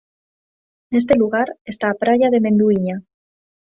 [0.91, 2.95] Neste lugar está a praia de Menduíña.